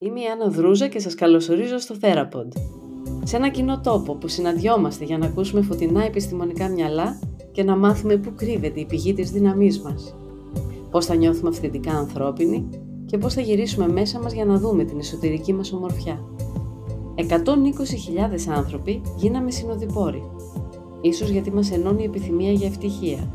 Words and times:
Είμαι 0.00 0.20
η 0.20 0.24
Άννα 0.26 0.48
Δρούζα 0.48 0.88
και 0.88 0.98
σας 0.98 1.14
καλωσορίζω 1.14 1.78
στο 1.78 1.94
Therapod. 2.00 2.48
Σε 3.24 3.36
ένα 3.36 3.48
κοινό 3.48 3.80
τόπο 3.80 4.14
που 4.14 4.28
συναντιόμαστε 4.28 5.04
για 5.04 5.18
να 5.18 5.26
ακούσουμε 5.26 5.62
φωτεινά 5.62 6.04
επιστημονικά 6.04 6.68
μυαλά 6.68 7.18
και 7.52 7.62
να 7.62 7.76
μάθουμε 7.76 8.16
πού 8.16 8.32
κρύβεται 8.36 8.80
η 8.80 8.84
πηγή 8.84 9.14
της 9.14 9.30
δύναμής 9.30 9.80
μας. 9.80 10.14
Πώς 10.90 11.06
θα 11.06 11.14
νιώθουμε 11.14 11.48
αυθεντικά 11.48 11.92
ανθρώπινοι 11.92 12.68
και 13.06 13.18
πώς 13.18 13.34
θα 13.34 13.40
γυρίσουμε 13.40 13.88
μέσα 13.88 14.20
μας 14.20 14.32
για 14.32 14.44
να 14.44 14.58
δούμε 14.58 14.84
την 14.84 14.98
εσωτερική 14.98 15.52
μας 15.52 15.72
ομορφιά. 15.72 16.24
120.000 17.14 17.26
άνθρωποι 18.56 19.02
γίναμε 19.16 19.50
συνοδοιπόροι. 19.50 20.22
Ίσως 21.00 21.28
γιατί 21.28 21.52
μας 21.52 21.70
ενώνει 21.70 22.02
η 22.02 22.06
επιθυμία 22.06 22.52
για 22.52 22.66
ευτυχία. 22.66 23.32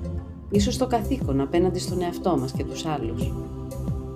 Ίσως 0.49 0.77
το 0.77 0.87
καθήκον 0.87 1.41
απέναντι 1.41 1.79
στον 1.79 2.01
εαυτό 2.01 2.37
μας 2.37 2.51
και 2.51 2.63
τους 2.63 2.85
άλλους. 2.85 3.31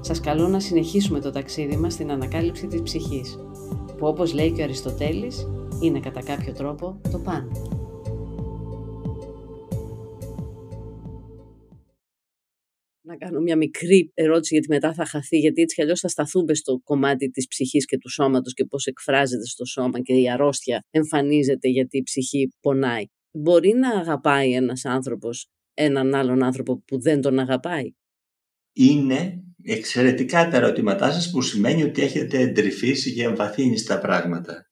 Σας 0.02 0.20
καλώ 0.20 0.48
να 0.48 0.59
συνεχίσουμε 0.59 1.20
το 1.20 1.32
ταξίδι 1.32 1.75
μας 1.75 1.93
στην 1.93 2.11
ανακάλυψη 2.11 2.68
της 2.68 2.82
ψυχής, 2.82 3.38
που 3.97 4.07
όπως 4.07 4.34
λέει 4.34 4.51
και 4.51 4.61
ο 4.61 4.64
Αριστοτέλης, 4.64 5.47
είναι 5.82 6.00
κατά 6.00 6.24
κάποιο 6.24 6.54
τρόπο 6.54 7.01
το 7.11 7.19
πάνω. 7.19 7.51
Να 13.02 13.18
κάνω 13.18 13.39
μια 13.39 13.57
μικρή 13.57 14.11
ερώτηση 14.14 14.54
γιατί 14.54 14.68
μετά 14.69 14.93
θα 14.93 15.05
χαθεί, 15.05 15.38
γιατί 15.38 15.61
έτσι 15.61 15.75
κι 15.75 15.82
αλλιώς 15.82 16.00
θα 16.00 16.07
σταθούμε 16.07 16.54
στο 16.54 16.79
κομμάτι 16.83 17.29
της 17.29 17.47
ψυχής 17.47 17.86
και 17.86 17.97
του 17.97 18.10
σώματος 18.10 18.54
και 18.54 18.66
πώς 18.66 18.86
εκφράζεται 18.86 19.46
στο 19.46 19.66
σώμα 19.66 20.02
και 20.02 20.14
η 20.14 20.29
αρρώστια 20.29 20.83
εμφανίζεται 20.89 21.68
γιατί 21.68 21.97
η 21.97 22.04
ψυχή 22.04 22.50
πονάει. 22.60 23.05
Μπορεί 23.32 23.74
να 23.74 23.89
αγαπάει 23.89 24.54
ένας 24.54 24.86
άνθρωπος 24.86 25.47
έναν 25.74 26.16
άλλον 26.16 26.43
άνθρωπο 26.43 26.83
που 26.86 27.02
δεν 27.02 27.21
τον 27.21 27.39
αγαπάει; 27.39 27.91
Είναι 28.77 29.43
εξαιρετικά 29.63 30.49
τα 30.49 30.57
ερωτήματά 30.57 31.11
σας 31.11 31.31
που 31.31 31.41
σημαίνει 31.41 31.83
ότι 31.83 32.02
έχετε 32.02 32.39
εντρυφήσει 32.39 33.13
και 33.13 33.23
εμβαθύνει 33.23 33.77
στα 33.77 33.99
πράγματα. 33.99 34.66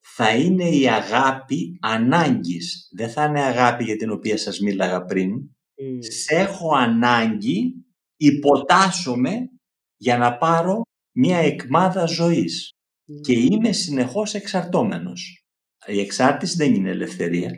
Θα 0.00 0.36
είναι 0.36 0.68
η 0.68 0.88
αγάπη 0.88 1.78
ανάγκης. 1.80 2.88
Δεν 2.96 3.10
θα 3.10 3.24
είναι 3.24 3.42
αγάπη 3.42 3.84
για 3.84 3.96
την 3.96 4.10
οποία 4.10 4.36
σας 4.36 4.60
μίλαγα 4.60 5.04
πριν. 5.04 5.30
Mm. 5.34 5.98
Σε 5.98 6.34
έχω 6.34 6.76
ανάγκη, 6.76 7.72
υποτάσσομαι 8.16 9.48
για 9.96 10.18
να 10.18 10.36
πάρω 10.36 10.82
μια 11.14 11.38
εκμάδα 11.38 12.06
ζωής. 12.06 12.70
Και 13.20 13.32
είμαι 13.32 13.72
συνεχώς 13.72 14.34
εξαρτώμενος. 14.34 15.44
Η 15.86 16.00
εξάρτηση 16.00 16.56
δεν 16.56 16.74
είναι 16.74 16.90
ελευθερία. 16.90 17.50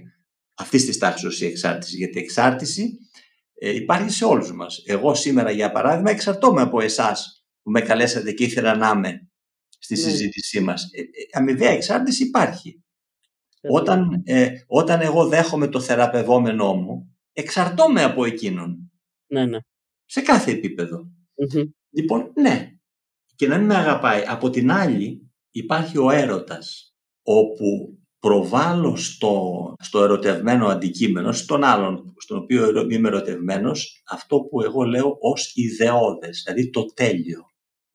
Αυτή 0.55 0.85
της 0.85 0.99
τάξης 0.99 1.41
η 1.41 1.47
εξάρτηση. 1.47 1.97
Γιατί 1.97 2.19
η 2.19 2.23
εξάρτηση 2.23 2.99
ε, 3.59 3.75
υπάρχει 3.75 4.11
σε 4.11 4.25
όλους 4.25 4.53
μας. 4.53 4.83
Εγώ 4.87 5.15
σήμερα, 5.15 5.51
για 5.51 5.73
παράδειγμα, 5.73 6.11
εξαρτώμαι 6.11 6.61
από 6.61 6.81
εσάς 6.81 7.45
που 7.63 7.71
με 7.71 7.81
καλέσατε 7.81 8.33
και 8.33 8.45
ήθελα 8.45 8.77
να 8.77 8.93
είμαι 8.97 9.29
στη 9.79 9.95
ναι. 9.95 10.01
συζήτησή 10.01 10.61
μας. 10.61 10.89
Ε, 10.93 11.01
ε, 11.01 11.05
αμοιβαία 11.33 11.71
εξάρτηση 11.71 12.25
υπάρχει. 12.25 12.83
Όταν, 13.71 14.23
ε, 14.25 14.51
όταν 14.67 15.01
εγώ 15.01 15.29
δέχομαι 15.29 15.69
το 15.69 15.81
θεραπευόμενό 15.81 16.75
μου, 16.75 17.17
εξαρτώμαι 17.33 18.03
από 18.03 18.25
εκείνον. 18.25 18.93
Ναι, 19.27 19.47
ναι. 19.47 19.59
Σε 20.05 20.21
κάθε 20.21 20.61
Λοιπόν, 21.91 22.33
ναι. 22.35 22.73
Και 23.35 23.47
να 23.47 23.59
μην 23.59 23.67
με 23.67 23.77
αγαπάει. 23.77 24.23
Από 24.27 24.51
την 24.51 24.71
άλλη, 24.71 25.31
υπάρχει 25.51 25.99
ο 25.99 26.11
έρωτας, 26.11 26.95
όπου 27.23 27.98
προβάλλω 28.19 28.97
στο, 28.97 29.75
στο 29.79 30.03
ερωτευμένο 30.03 30.67
αντικείμενο, 30.67 31.33
στον 31.33 31.65
άλλον 31.65 32.15
στον 32.17 32.39
οποίο 32.39 32.87
είμαι 32.91 33.09
ερωτευμένος, 33.09 34.03
αυτό 34.09 34.41
που 34.41 34.63
εγώ 34.63 34.83
λέω 34.83 35.17
ως 35.21 35.53
ιδεώδες, 35.55 36.43
δηλαδή 36.45 36.71
το 36.71 36.85
τέλειο. 36.85 37.47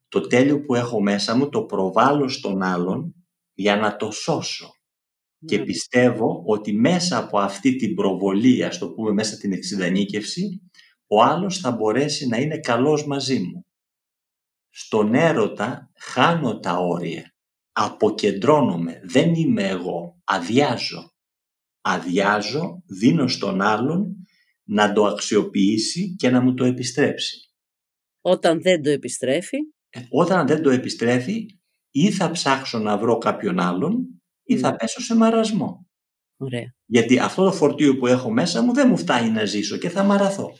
Το 0.07 0.21
τέλειο 0.21 0.61
που 0.61 0.75
έχω 0.75 1.01
μέσα 1.01 1.35
μου 1.35 1.49
το 1.49 1.63
προβάλλω 1.63 2.27
στον 2.27 2.61
άλλον 2.61 3.15
για 3.53 3.75
να 3.75 3.95
το 3.95 4.11
σώσω. 4.11 4.71
Και 5.45 5.57
ναι. 5.57 5.63
πιστεύω 5.63 6.43
ότι 6.45 6.73
μέσα 6.73 7.17
από 7.17 7.39
αυτή 7.39 7.75
την 7.75 7.95
προβολή, 7.95 8.63
ας 8.63 8.77
το 8.77 8.89
πούμε 8.89 9.11
μέσα 9.11 9.37
την 9.37 9.51
εξειδανίκευση, 9.51 10.61
ο 11.07 11.23
άλλος 11.23 11.59
θα 11.59 11.71
μπορέσει 11.71 12.27
να 12.27 12.37
είναι 12.37 12.59
καλός 12.59 13.05
μαζί 13.05 13.39
μου. 13.39 13.65
Στον 14.69 15.13
έρωτα 15.13 15.91
χάνω 15.95 16.59
τα 16.59 16.77
όρια 16.77 17.32
αποκεντρώνομαι, 17.73 19.01
δεν 19.03 19.33
είμαι 19.33 19.67
εγώ, 19.67 20.21
αδειάζω. 20.23 21.11
Αδειάζω, 21.81 22.83
δίνω 22.85 23.27
στον 23.27 23.61
άλλον 23.61 24.15
να 24.63 24.93
το 24.93 25.05
αξιοποιήσει 25.05 26.15
και 26.15 26.29
να 26.29 26.41
μου 26.41 26.53
το 26.53 26.63
επιστρέψει. 26.63 27.37
Όταν 28.21 28.61
δεν 28.61 28.81
το 28.81 28.89
επιστρέφει; 28.89 29.57
Ε, 29.89 30.01
όταν 30.09 30.47
δεν 30.47 30.61
το 30.61 30.69
επιστρέφει 30.69 31.45
ή 31.91 32.11
θα 32.11 32.31
ψάξω 32.31 32.79
να 32.79 32.97
βρω 32.97 33.17
κάποιον 33.17 33.59
άλλον 33.59 34.21
ή 34.43 34.57
θα 34.57 34.75
πέσω 34.75 35.01
σε 35.01 35.15
μαρασμό. 35.15 35.87
Ωραία. 36.37 36.73
Γιατί 36.85 37.19
αυτό 37.19 37.43
το 37.43 37.51
φορτίο 37.51 37.97
που 37.97 38.07
έχω 38.07 38.31
μέσα 38.31 38.61
μου 38.61 38.73
δεν 38.73 38.87
μου 38.89 38.97
φτάνει 38.97 39.29
να 39.29 39.45
ζήσω 39.45 39.77
και 39.77 39.89
θα 39.89 40.03
μαραθώ. 40.03 40.53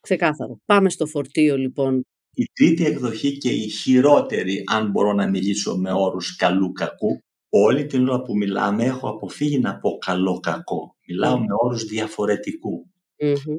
Ξεκάθαρο. 0.00 0.58
Πάμε 0.64 0.90
στο 0.90 1.06
φορτίο 1.06 1.56
λοιπόν 1.56 2.04
η 2.38 2.50
τρίτη 2.52 2.84
εκδοχή 2.84 3.38
και 3.38 3.50
η 3.50 3.68
χειρότερη, 3.68 4.62
αν 4.66 4.90
μπορώ 4.90 5.12
να 5.12 5.28
μιλήσω 5.28 5.76
με 5.76 5.92
όρους 5.92 6.36
καλού-κακού, 6.36 7.22
όλη 7.48 7.86
την 7.86 8.08
ώρα 8.08 8.22
που 8.22 8.36
μιλάμε 8.36 8.84
έχω 8.84 9.08
αποφύγει 9.08 9.58
να 9.58 9.78
πω 9.78 9.98
καλό-κακό. 9.98 10.96
Μιλάω 11.06 11.38
με 11.38 11.46
όρους 11.62 11.84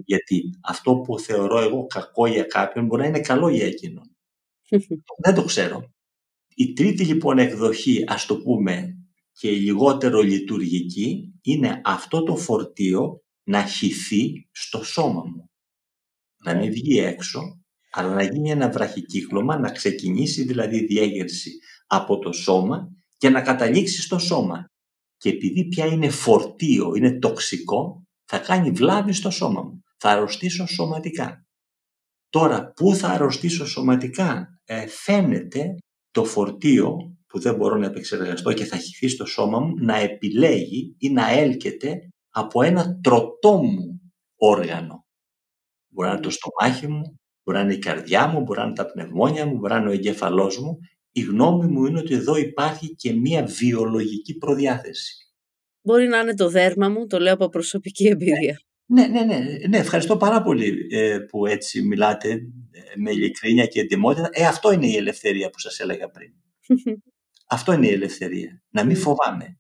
Γιατί 0.06 0.50
αυτό 0.64 0.96
που 0.96 1.20
θεωρώ 1.20 1.60
εγώ 1.60 1.86
κακό 1.86 2.28
για 2.28 2.44
κάποιον 2.44 2.86
μπορεί 2.86 3.02
να 3.02 3.08
είναι 3.08 3.20
καλό 3.20 3.50
για 3.50 3.66
εκείνον. 3.66 4.16
Δεν 5.24 5.36
το 5.36 5.44
ξέρω. 5.44 5.94
Η 6.56 6.74
τρίτη 6.74 7.04
λοιπόν 7.04 7.38
εκδοχή, 7.38 8.04
ας 8.08 8.26
το 8.26 8.38
πούμε, 8.38 8.98
και 9.32 9.50
η 9.50 9.60
λιγότερο 9.60 10.22
λειτουργική, 10.22 11.34
είναι 11.42 11.82
αυτό 11.84 12.24
το 12.24 12.36
φορτίο 12.36 13.22
να 13.44 13.66
χυθεί 13.66 14.48
στο 14.52 14.84
σώμα 14.84 15.24
μου. 15.26 15.50
Να 16.44 16.56
μην 16.56 16.72
βγει 16.72 17.00
έξω, 17.00 17.59
αλλά 17.92 18.14
να 18.14 18.24
γίνει 18.24 18.52
ένα 18.52 18.70
βραχικύκλωμα, 18.70 19.60
να 19.60 19.72
ξεκινήσει 19.72 20.44
δηλαδή 20.44 20.78
η 20.78 20.86
διέγερση 20.86 21.52
από 21.88 22.20
το 22.20 22.32
σώμα 22.32 22.88
και 23.18 23.30
να 23.30 23.42
καταλήξει 23.42 24.02
στο 24.02 24.18
σώμα. 24.18 24.66
Και 25.18 25.30
επειδή 25.30 25.68
πια 25.68 25.86
είναι 25.86 26.10
φορτίο, 26.10 26.96
είναι 26.96 27.20
τοξικό, 27.20 28.04
θα 28.26 28.40
κάνει 28.40 28.72
βλάβη 28.72 29.14
στο 29.14 29.30
σώμα 29.30 29.62
μου. 29.62 29.84
Θα 29.98 30.10
αρρωστήσω 30.10 30.66
σωματικά. 30.66 31.46
Τώρα, 32.30 32.72
πού 32.72 32.96
θα 32.96 33.08
αρρωστήσω 33.08 33.66
σωματικά, 33.66 34.60
ε, 34.66 34.88
φαίνεται 34.88 35.76
το 36.12 36.26
φορτίο 36.26 37.18
που 37.28 37.40
δεν 37.40 37.56
μπορώ 37.56 37.76
να 37.76 37.86
επεξεργαστώ 37.86 38.54
και 38.54 38.66
θα 38.66 38.78
χυθεί 38.78 39.08
στο 39.08 39.26
σώμα 39.26 39.60
μου 39.60 39.74
να 39.78 39.96
επιλέγει 39.96 40.96
ή 40.98 41.10
να 41.10 41.30
έλκεται 41.32 42.10
από 42.30 42.62
ένα 42.62 43.00
τροτό 43.02 43.64
μου 43.64 44.02
όργανο. 44.36 45.06
Μπορεί 45.88 46.08
να 46.08 46.14
είναι 46.14 46.24
το 46.24 46.30
στομάχι 46.30 46.88
μου, 46.88 47.19
Μπορεί 47.50 47.62
να 47.62 47.68
είναι 47.68 47.78
η 47.80 47.80
καρδιά 47.80 48.28
μου, 48.28 48.42
μπορεί 48.42 48.60
να 48.60 48.66
είναι 48.66 48.76
τα 48.76 48.86
πνευμόνια 48.86 49.46
μου, 49.46 49.58
μπορεί 49.58 49.74
να 49.74 49.80
είναι 49.80 49.90
ο 49.90 49.92
εγκέφαλός 49.92 50.60
μου. 50.60 50.78
Η 51.12 51.22
γνώμη 51.22 51.68
μου 51.68 51.86
είναι 51.86 52.00
ότι 52.00 52.14
εδώ 52.14 52.36
υπάρχει 52.36 52.96
και 52.96 53.14
μία 53.14 53.44
βιολογική 53.44 54.38
προδιάθεση. 54.38 55.16
Μπορεί 55.82 56.08
να 56.08 56.20
είναι 56.20 56.34
το 56.34 56.50
δέρμα 56.50 56.90
μου, 56.90 57.08
το 57.08 57.20
λέω 57.20 57.34
από 57.34 57.50
προσωπική 57.50 58.08
εμπειρία. 58.08 58.60
Ναι, 58.86 59.08
ναι, 59.08 59.22
ναι, 59.24 59.40
ναι, 59.70 59.78
ευχαριστώ 59.78 60.18
πάρα 60.18 60.42
πολύ 60.42 60.88
ε, 60.92 61.20
που 61.20 61.46
έτσι 61.46 61.82
μιλάτε 61.82 62.30
ε, 62.32 62.40
με 62.96 63.12
ειλικρίνεια 63.12 63.66
και 63.66 63.80
εντυμότητα. 63.80 64.30
Ε, 64.32 64.46
αυτό 64.46 64.72
είναι 64.72 64.88
η 64.88 64.96
ελευθερία 64.96 65.50
που 65.50 65.60
σας 65.60 65.80
έλεγα 65.80 66.10
πριν. 66.10 66.32
αυτό 67.56 67.74
είναι 67.74 67.88
η 67.88 67.94
ελευθερία. 67.94 68.64
Να 68.70 68.86
μην 68.86 68.96
φοβάμαι. 68.96 69.60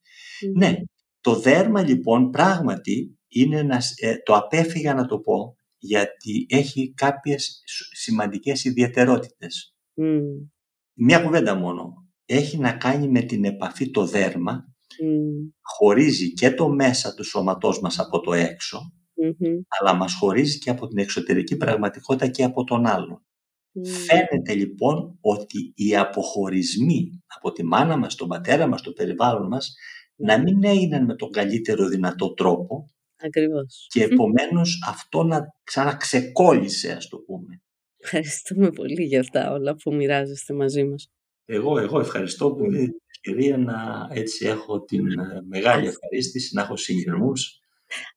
ναι, 0.55 0.75
το 1.21 1.35
δέρμα 1.35 1.83
λοιπόν 1.83 2.29
πράγματι 2.29 3.19
είναι 3.27 3.57
ένας, 3.57 3.93
ε, 3.97 4.15
το 4.25 4.35
απέφυγα 4.35 4.93
να 4.93 5.05
το 5.05 5.19
πω, 5.19 5.55
γιατί 5.79 6.45
έχει 6.49 6.93
κάποιες 6.93 7.61
σημαντικές 7.91 8.63
ιδιαιτερότητες. 8.63 9.75
Mm. 10.01 10.49
Μια 10.93 11.19
κουβέντα 11.19 11.55
μόνο. 11.55 11.93
Έχει 12.25 12.57
να 12.57 12.71
κάνει 12.71 13.07
με 13.07 13.21
την 13.21 13.45
επαφή 13.45 13.91
το 13.91 14.05
δέρμα, 14.05 14.73
mm. 15.03 15.51
χωρίζει 15.61 16.33
και 16.33 16.51
το 16.51 16.69
μέσα 16.69 17.13
του 17.13 17.23
σώματός 17.23 17.81
μας 17.81 17.99
από 17.99 18.19
το 18.19 18.33
έξω, 18.33 18.93
mm-hmm. 19.23 19.61
αλλά 19.79 19.93
μας 19.93 20.13
χωρίζει 20.13 20.57
και 20.59 20.69
από 20.69 20.87
την 20.87 20.97
εξωτερική 20.97 21.57
πραγματικότητα 21.57 22.27
και 22.27 22.43
από 22.43 22.63
τον 22.63 22.85
άλλο. 22.85 23.25
Mm. 23.73 23.87
Φαίνεται 23.87 24.53
λοιπόν 24.53 25.17
ότι 25.21 25.73
οι 25.75 25.95
αποχωρισμοί 25.95 27.23
από 27.35 27.51
τη 27.51 27.63
μάνα 27.63 27.97
μας, 27.97 28.15
τον 28.15 28.27
πατέρα 28.27 28.67
μας, 28.67 28.81
το 28.81 28.91
περιβάλλον 28.91 29.47
μας, 29.47 29.73
να 30.15 30.41
μην 30.41 30.63
έγιναν 30.63 31.05
με 31.05 31.15
τον 31.15 31.29
καλύτερο 31.31 31.87
δυνατό 31.87 32.33
τρόπο, 32.33 32.91
Ακριβώς. 33.19 33.87
Και 33.89 34.03
επομένως 34.03 34.83
αυτό 34.87 35.23
να 35.23 35.41
ξαναξεκόλλησε 35.63 36.91
ας 36.91 37.07
το 37.07 37.17
πούμε. 37.17 37.61
Ευχαριστούμε 37.97 38.69
πολύ 38.69 39.03
για 39.03 39.19
αυτά 39.19 39.51
όλα 39.51 39.75
που 39.75 39.93
μοιράζεστε 39.93 40.53
μαζί 40.53 40.83
μας. 40.83 41.07
Εγώ, 41.45 41.77
εγώ 41.79 41.99
ευχαριστώ 41.99 42.51
που 42.51 42.63
δίνετε 42.69 42.85
την 42.85 43.01
ευκαιρία 43.07 43.57
να 43.57 44.07
έτσι 44.11 44.45
έχω 44.45 44.81
την 44.81 45.19
ε, 45.19 45.41
μεγάλη 45.47 45.87
ευχαρίστηση 45.87 46.55
να 46.55 46.61
έχω 46.61 46.77
συγγερμούς. 46.77 47.59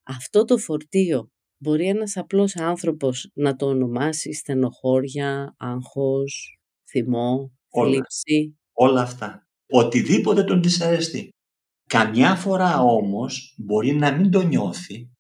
Αυτό 0.03 0.45
το 0.45 0.59
φορτίο 0.59 1.31
μπορεί 1.59 1.89
ένας 1.89 2.17
απλός 2.17 2.57
άνθρωπος 2.57 3.31
να 3.35 3.57
το 3.57 3.67
ονομάσει 3.67 4.33
στενοχώρια, 4.33 5.55
άγχος, 5.59 6.59
θυμό, 6.91 7.53
θλίψη; 7.71 8.57
Όλα 8.73 9.01
αυτά. 9.03 9.47
Οτιδήποτε 9.67 10.45
τον 10.45 10.63
δυσαρεστεί. 10.63 11.29
Καμιά 11.93 12.35
φορά 12.37 12.81
όμως 12.81 13.55
μπορεί 13.59 13.93
να 13.95 14.13
μην 14.13 14.31
το 14.31 14.43
νιώθει. 14.43 15.11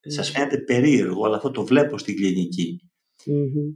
Σας 0.00 0.30
φαίνεται 0.30 0.58
περίεργο, 0.58 1.26
αλλά 1.26 1.36
αυτό 1.36 1.50
το 1.50 1.64
βλέπω 1.64 1.98
στην 1.98 2.16
κλινικη 2.16 2.80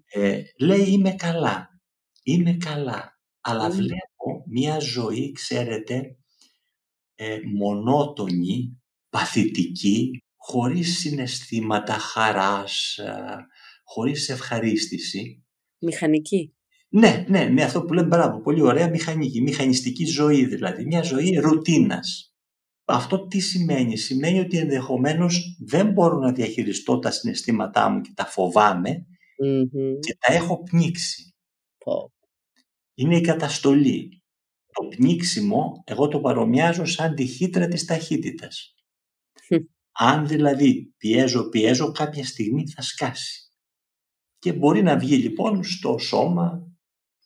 Ε, 0.06 0.42
λέει 0.60 0.86
είμαι 0.86 1.14
καλά. 1.14 1.68
Είμαι 2.22 2.56
καλά. 2.56 3.20
Αλλά 3.40 3.70
βλέπω 3.70 4.44
μια 4.46 4.78
ζωή, 4.78 5.32
ξέρετε, 5.32 6.18
ε, 7.14 7.38
μονότονη, 7.58 8.82
παθητική, 9.08 10.10
χωρίς 10.36 10.98
συναισθήματα 10.98 11.92
χαράς, 11.92 12.98
ε, 12.98 13.46
χωρίς 13.84 14.28
ευχαρίστηση. 14.28 15.44
Μηχανική. 15.78 16.55
Ναι, 16.88 17.24
ναι, 17.28 17.44
ναι, 17.44 17.62
αυτό 17.62 17.82
που 17.82 17.92
λέμε 17.92 18.06
μπράβο, 18.06 18.40
πολύ 18.40 18.60
ωραία 18.60 18.88
μηχανική, 18.90 19.42
μηχανιστική 19.42 20.04
ζωή 20.04 20.44
δηλαδή, 20.46 20.84
μια 20.86 21.02
ζωή 21.02 21.36
ρουτίνας. 21.36 22.34
Αυτό 22.84 23.26
τι 23.26 23.38
σημαίνει, 23.40 23.96
σημαίνει 23.96 24.40
ότι 24.40 24.58
ενδεχομένως 24.58 25.56
δεν 25.66 25.92
μπορώ 25.92 26.18
να 26.18 26.32
διαχειριστώ 26.32 26.98
τα 26.98 27.10
συναισθήματά 27.10 27.90
μου 27.90 28.00
και 28.00 28.12
τα 28.14 28.26
φοβαμαι 28.26 29.06
και 29.98 30.16
τα 30.18 30.32
έχω 30.32 30.62
πνίξει. 30.62 31.34
Είναι 32.94 33.16
η 33.16 33.20
καταστολή. 33.20 34.22
Το 34.72 34.86
πνίξιμο, 34.96 35.82
εγώ 35.86 36.08
το 36.08 36.20
παρομοιάζω 36.20 36.84
σαν 36.84 37.14
τη 37.14 37.26
χύτρα 37.26 37.68
της 37.68 37.84
ταχύτητας. 37.84 38.74
Αν 39.92 40.26
δηλαδή 40.26 40.94
πιέζω, 40.96 41.48
πιέζω, 41.48 41.92
κάποια 41.92 42.24
στιγμή 42.24 42.68
θα 42.68 42.82
σκάσει. 42.82 43.52
Και 44.38 44.52
μπορεί 44.52 44.82
να 44.82 44.98
βγει 44.98 45.16
λοιπόν 45.16 45.64
στο 45.64 45.98
σώμα. 45.98 46.75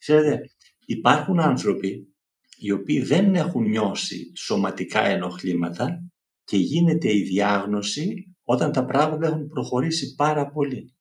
Ξέρετε, 0.00 0.40
υπάρχουν 0.86 1.40
άνθρωποι 1.40 2.14
οι 2.56 2.70
οποίοι 2.70 3.02
δεν 3.02 3.34
έχουν 3.34 3.68
νιώσει 3.68 4.32
σωματικά 4.36 5.04
ενοχλήματα 5.04 6.10
και 6.44 6.56
γίνεται 6.56 7.16
η 7.16 7.22
διάγνωση 7.22 8.34
όταν 8.42 8.72
τα 8.72 8.84
πράγματα 8.84 9.26
έχουν 9.26 9.48
προχωρήσει 9.48 10.14
πάρα 10.14 10.50
πολύ. 10.50 10.94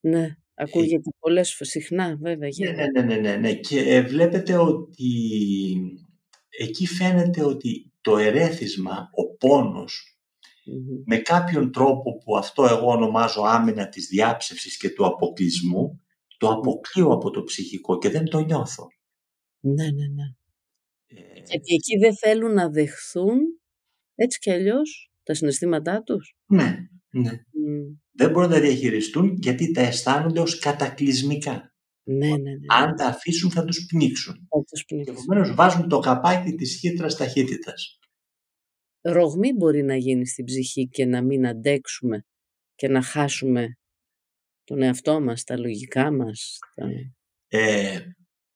Ναι, 0.00 0.36
ακούγεται 0.54 1.08
ε, 1.08 1.16
πολλές 1.18 1.58
συχνά 1.60 2.16
βέβαια. 2.20 2.48
Ναι, 2.58 2.70
ναι, 2.70 2.86
ναι, 2.86 3.02
ναι, 3.02 3.20
ναι, 3.20 3.36
ναι. 3.36 3.54
Και 3.54 3.80
ε, 3.80 4.02
βλέπετε 4.02 4.56
ότι 4.56 5.10
εκεί 6.58 6.86
φαίνεται 6.86 7.44
ότι 7.44 7.92
το 8.00 8.16
ερέθισμα, 8.16 9.10
ο 9.12 9.36
πόνος 9.36 10.12
με 11.04 11.16
κάποιον 11.16 11.72
τρόπο 11.72 12.18
που 12.18 12.36
αυτό 12.36 12.64
εγώ 12.64 12.86
ονομάζω 12.86 13.42
άμυνα 13.42 13.88
της 13.88 14.06
διάψευσης 14.06 14.76
και 14.76 14.90
του 14.90 15.06
αποκλεισμού, 15.06 16.01
το 16.42 16.48
αποκλείω 16.48 17.08
από 17.12 17.30
το 17.30 17.42
ψυχικό 17.42 17.98
και 17.98 18.10
δεν 18.10 18.24
το 18.24 18.38
νιώθω. 18.38 18.86
Ναι, 19.60 19.84
ναι, 19.84 20.06
ναι. 20.06 20.26
Ε... 21.06 21.40
Γιατί 21.48 21.74
εκεί 21.74 21.98
δεν 21.98 22.16
θέλουν 22.16 22.52
να 22.54 22.70
δεχθούν 22.70 23.38
έτσι 24.14 24.38
κι 24.38 24.50
αλλιώς 24.50 25.10
τα 25.22 25.34
συναισθήματά 25.34 26.02
τους. 26.02 26.36
Ναι, 26.46 26.76
ναι. 27.10 27.30
Δεν 28.12 28.30
μπορούν 28.30 28.48
να 28.48 28.54
τα 28.54 28.60
διαχειριστούν 28.60 29.36
γιατί 29.40 29.70
τα 29.70 29.80
αισθάνονται 29.80 30.40
ως 30.40 30.58
κατακλυσμικά. 30.58 31.74
Ναι, 32.02 32.28
ναι, 32.28 32.36
ναι. 32.36 32.66
Αν 32.68 32.96
τα 32.96 33.06
αφήσουν 33.06 33.50
θα 33.50 33.64
τους 33.64 33.86
πνίξουν. 33.86 34.48
Και 34.86 35.10
επομένως 35.10 35.54
βάζουν 35.54 35.88
το 35.88 35.98
καπάκι 35.98 36.52
της 36.52 36.78
χύτρας 36.78 37.16
ταχύτητας 37.16 37.98
ρογμή 39.02 39.52
μπορεί 39.52 39.82
να 39.82 39.96
γίνει 39.96 40.26
στην 40.26 40.44
ψυχή 40.44 40.88
και 40.88 41.04
να 41.04 41.22
μην 41.22 41.46
αντέξουμε 41.46 42.24
και 42.74 42.88
να 42.88 43.02
χάσουμε 43.02 43.76
τον 44.64 44.82
εαυτό 44.82 45.20
μας, 45.20 45.44
τα 45.44 45.58
λογικά 45.58 46.12
μας. 46.12 46.58
Τα... 46.74 46.86
Ε, 47.58 48.00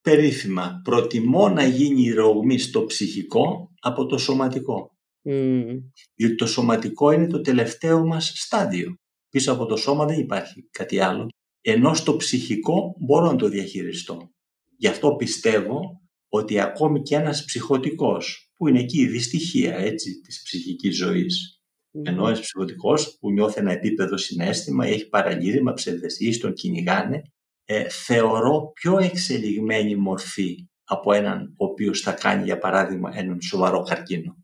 περίφημα. 0.00 0.80
Προτιμώ 0.84 1.48
να 1.48 1.64
γίνει 1.64 2.02
η 2.02 2.12
ρογμή 2.12 2.58
στο 2.58 2.84
ψυχικό 2.84 3.72
από 3.80 4.06
το 4.06 4.18
σωματικό. 4.18 4.90
Mm. 5.24 5.78
Διότι 6.14 6.34
το 6.34 6.46
σωματικό 6.46 7.10
είναι 7.10 7.26
το 7.26 7.40
τελευταίο 7.40 8.06
μας 8.06 8.32
στάδιο. 8.34 8.94
Πίσω 9.28 9.52
από 9.52 9.66
το 9.66 9.76
σώμα 9.76 10.04
δεν 10.06 10.18
υπάρχει 10.18 10.68
κάτι 10.70 10.98
άλλο. 10.98 11.28
Ενώ 11.60 11.94
στο 11.94 12.16
ψυχικό 12.16 12.96
μπορώ 12.98 13.26
να 13.26 13.36
το 13.36 13.48
διαχειριστώ. 13.48 14.30
Γι' 14.76 14.88
αυτό 14.88 15.14
πιστεύω 15.14 15.80
ότι 16.28 16.60
ακόμη 16.60 17.02
και 17.02 17.14
ένας 17.14 17.44
ψυχοτικός 17.44 18.50
που 18.54 18.68
είναι 18.68 18.80
εκεί 18.80 19.00
η 19.00 19.08
δυστυχία 19.08 19.76
έτσι, 19.76 20.20
της 20.20 20.42
ψυχικής 20.42 20.96
ζωής. 20.96 21.55
Mm. 21.96 22.06
Ενώ 22.06 22.26
ένας 22.26 22.40
ψυχοτικός 22.40 23.16
που 23.20 23.32
νιώθει 23.32 23.60
ένα 23.60 23.72
επίπεδο 23.72 24.16
συνέστημα 24.16 24.88
ή 24.88 24.92
έχει 24.92 25.08
παραγγείλημα, 25.08 25.72
ψευδεστήσεις, 25.72 26.38
τον 26.38 26.52
κυνηγάνε, 26.52 27.22
ε, 27.64 27.88
θεωρώ 27.88 28.72
πιο 28.74 28.98
εξελιγμένη 28.98 29.96
μορφή 29.96 30.68
από 30.84 31.12
έναν 31.12 31.54
ο 31.56 31.64
οποίος 31.64 32.00
θα 32.00 32.12
κάνει 32.12 32.44
για 32.44 32.58
παράδειγμα 32.58 33.10
έναν 33.14 33.40
σοβαρό 33.40 33.82
καρκίνο. 33.82 34.36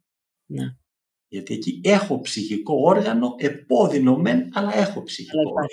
Ναι. 0.47 0.65
Γιατί 1.29 1.55
εκεί 1.55 1.81
έχω 1.85 2.21
ψυχικό 2.21 2.75
όργανο, 2.75 3.35
επώδυνο 3.39 4.17
μεν, 4.17 4.49
αλλά 4.53 4.77
έχω 4.77 5.03
ψυχικό 5.03 5.39
όργανο. 5.39 5.69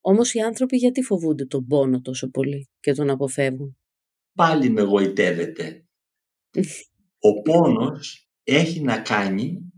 Όμως 0.00 0.34
οι 0.34 0.40
άνθρωποι 0.40 0.76
γιατί 0.76 1.02
φοβούνται 1.02 1.46
τον 1.46 1.66
πόνο 1.66 2.00
τόσο 2.00 2.30
πολύ 2.30 2.70
και 2.80 2.92
τον 2.92 3.10
αποφεύγουν; 3.10 3.76
Πάλι 4.34 4.70
με 4.70 4.82
γοητεύεται. 4.82 5.86
Ο 7.28 7.42
πόνος 7.42 8.28
έχει 8.42 8.80
να 8.80 9.00
κάνει 9.00 9.71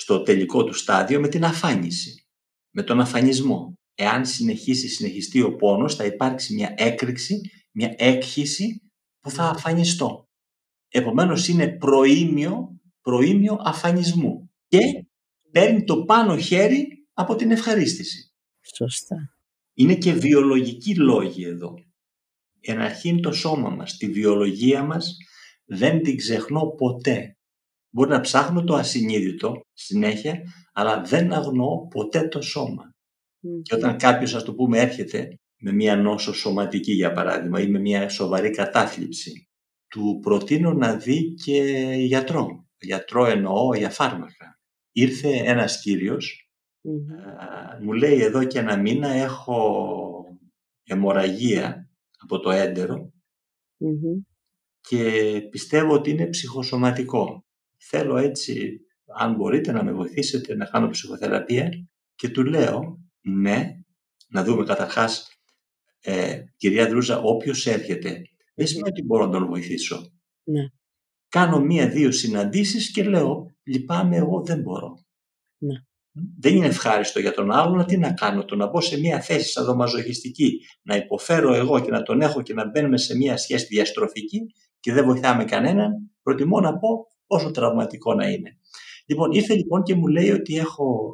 στο 0.00 0.22
τελικό 0.22 0.64
του 0.64 0.72
στάδιο 0.72 1.20
με 1.20 1.28
την 1.28 1.44
αφάνιση, 1.44 2.26
με 2.70 2.82
τον 2.82 3.00
αφανισμό. 3.00 3.72
Εάν 3.94 4.26
συνεχίσει, 4.26 4.88
συνεχιστεί 4.88 5.42
ο 5.42 5.56
πόνος, 5.56 5.94
θα 5.94 6.04
υπάρξει 6.04 6.54
μια 6.54 6.74
έκρηξη, 6.76 7.40
μια 7.72 7.94
έκχυση 7.98 8.82
που 9.20 9.30
θα 9.30 9.44
αφανιστώ. 9.44 10.28
Επομένως 10.88 11.48
είναι 11.48 11.68
προήμιο, 11.68 12.80
προήμιο 13.00 13.56
αφανισμού 13.60 14.50
και 14.68 14.78
παίρνει 15.50 15.84
το 15.84 16.04
πάνω 16.04 16.36
χέρι 16.36 17.06
από 17.12 17.36
την 17.36 17.50
ευχαρίστηση. 17.50 18.32
Σωστά. 18.76 19.16
Είναι 19.74 19.94
και 19.94 20.12
βιολογικοί 20.12 20.94
λόγοι 20.94 21.44
εδώ. 21.44 21.74
Εναρχήν 22.60 23.20
το 23.20 23.32
σώμα 23.32 23.70
μας, 23.70 23.96
τη 23.96 24.10
βιολογία 24.10 24.82
μας 24.82 25.16
δεν 25.64 26.02
την 26.02 26.16
ξεχνώ 26.16 26.66
ποτέ. 26.66 27.37
Μπορεί 27.90 28.10
να 28.10 28.20
ψάχνω 28.20 28.64
το 28.64 28.74
ασυνείδητο 28.74 29.60
συνέχεια, 29.72 30.42
αλλά 30.72 31.00
δεν 31.00 31.32
αγνοώ 31.32 31.86
ποτέ 31.86 32.28
το 32.28 32.40
σώμα. 32.40 32.92
Και 33.62 33.74
όταν 33.74 33.96
κάποιος, 33.96 34.34
ας 34.34 34.44
το 34.44 34.54
πούμε, 34.54 34.78
έρχεται 34.78 35.38
με 35.60 35.72
μια 35.72 35.96
νόσο 35.96 36.34
σωματική, 36.34 36.92
για 36.92 37.12
παράδειγμα, 37.12 37.60
ή 37.60 37.68
με 37.68 37.78
μια 37.78 38.08
σοβαρή 38.08 38.50
κατάθλιψη, 38.50 39.48
του 39.88 40.18
προτείνω 40.22 40.72
να 40.72 40.96
δει 40.96 41.34
και 41.34 41.62
γιατρό. 41.98 42.66
Γιατρό 42.80 43.26
εννοώ 43.26 43.74
για 43.74 43.90
φάρμακα. 43.90 44.58
Ήρθε 44.92 45.28
ένας 45.28 45.82
μου 47.80 47.92
λέει 47.92 48.20
εδώ 48.20 48.44
και 48.44 48.58
ένα 48.58 48.76
μήνα 48.76 49.08
έχω 49.08 50.38
αιμορραγία 50.84 51.90
από 52.18 52.40
το 52.40 52.50
εντερο 52.50 53.12
και 54.80 55.02
πιστεύω 55.50 55.92
ότι 55.92 56.10
είναι 56.10 56.26
ψυχοσωματικό. 56.26 57.44
Θέλω 57.90 58.16
έτσι, 58.16 58.80
αν 59.16 59.34
μπορείτε 59.34 59.72
να 59.72 59.84
με 59.84 59.92
βοηθήσετε 59.92 60.54
να 60.54 60.64
κάνω 60.64 60.88
ψυχοθεραπεία 60.88 61.68
και 62.14 62.28
του 62.28 62.44
λέω 62.44 62.98
ναι, 63.20 63.80
να 64.28 64.44
δούμε 64.44 64.64
καταρχάς 64.64 65.40
ε, 66.00 66.42
κυρία 66.56 66.88
Δρούζα, 66.88 67.20
όποιος 67.20 67.66
έρχεται, 67.66 68.22
δεν 68.54 68.66
σημαίνει 68.66 68.88
ότι 68.88 69.02
μπορώ 69.02 69.26
να 69.26 69.32
τον 69.32 69.46
βοηθήσω. 69.46 70.12
Ναι. 70.42 70.62
Κάνω 71.28 71.60
μία-δύο 71.60 72.12
συναντήσεις 72.12 72.90
και 72.90 73.02
λέω, 73.04 73.56
λυπάμαι, 73.62 74.16
εγώ 74.16 74.42
δεν 74.44 74.60
μπορώ. 74.60 75.04
Ναι. 75.58 75.74
Δεν 76.38 76.56
είναι 76.56 76.66
ευχάριστο 76.66 77.20
για 77.20 77.32
τον 77.32 77.50
άλλον, 77.50 77.86
τι 77.86 77.96
να 77.96 78.12
κάνω, 78.12 78.44
το 78.44 78.56
να 78.56 78.66
μπω 78.66 78.80
σε 78.80 78.98
μία 78.98 79.20
θέση 79.20 79.50
σαδομαζοχιστική, 79.50 80.60
να 80.82 80.96
υποφέρω 80.96 81.54
εγώ 81.54 81.80
και 81.80 81.90
να 81.90 82.02
τον 82.02 82.20
έχω 82.20 82.42
και 82.42 82.54
να 82.54 82.70
μπαίνουμε 82.70 82.96
σε 82.96 83.16
μία 83.16 83.36
σχέση 83.36 83.66
διαστροφική 83.66 84.40
και 84.80 84.92
δεν 84.92 85.04
βοηθάμε 85.04 85.44
κανέναν, 85.44 86.10
προτιμώ 86.22 86.60
να 86.60 86.78
πω 86.78 87.06
όσο 87.28 87.50
τραυματικό 87.50 88.14
να 88.14 88.28
είναι. 88.28 88.58
Λοιπόν, 89.06 89.32
ήρθε 89.32 89.54
λοιπόν 89.54 89.82
και 89.82 89.94
μου 89.94 90.06
λέει 90.06 90.30
ότι 90.30 90.56
έχω 90.56 91.10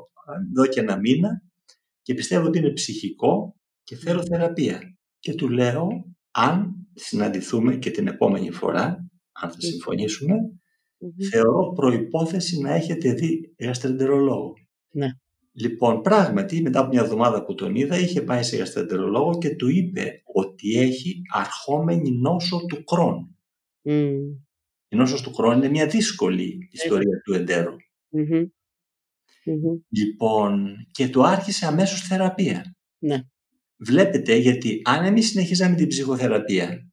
εδώ 0.50 0.66
και 0.66 0.80
ένα 0.80 0.98
μήνα 0.98 1.42
και 2.02 2.14
πιστεύω 2.14 2.46
ότι 2.46 2.58
είναι 2.58 2.72
ψυχικό 2.72 3.56
και 3.82 3.96
θέλω 3.96 4.22
θεραπεία. 4.22 4.96
Και 5.18 5.34
του 5.34 5.48
λέω, 5.48 5.88
αν 6.30 6.74
συναντηθούμε 6.94 7.76
και 7.76 7.90
την 7.90 8.06
επόμενη 8.06 8.50
φορά, 8.50 9.08
αν 9.32 9.50
θα 9.50 9.60
συμφωνησουμε 9.60 10.34
θεωρώ 11.30 11.72
προϋπόθεση 11.72 12.60
να 12.60 12.74
έχετε 12.74 13.12
δει 13.12 13.54
γαστρεντερολόγο. 13.58 14.52
Ναι. 14.90 15.08
Λοιπόν, 15.52 16.00
πράγματι, 16.00 16.62
μετά 16.62 16.80
από 16.80 16.88
μια 16.88 17.00
εβδομάδα 17.00 17.44
που 17.44 17.54
τον 17.54 17.74
είδα, 17.74 17.98
είχε 17.98 18.22
πάει 18.22 18.42
σε 18.42 18.56
γαστρεντερολόγο 18.56 19.38
και 19.38 19.56
του 19.56 19.68
είπε 19.68 20.22
ότι 20.34 20.78
έχει 20.78 21.22
αρχόμενη 21.34 22.10
νόσο 22.10 22.64
του 22.68 22.84
Κρόν. 22.84 23.36
Mm. 23.84 24.43
Η 24.94 24.96
νόσος 24.96 25.22
του 25.22 25.34
χρόνου 25.34 25.56
είναι 25.56 25.68
μια 25.68 25.86
δύσκολη 25.86 26.68
ιστορία 26.70 27.20
του 27.24 27.34
εντέρου. 27.34 27.76
Λοιπόν, 29.88 30.74
και 30.90 31.08
του 31.08 31.26
άρχισε 31.26 31.66
αμέσως 31.66 32.00
θεραπεία. 32.00 32.76
Ναι. 32.98 33.20
Βλέπετε, 33.76 34.34
γιατί 34.34 34.80
αν 34.84 35.04
εμείς 35.04 35.28
συνεχίζαμε 35.28 35.76
την 35.76 35.86
ψυχοθεραπεία, 35.86 36.88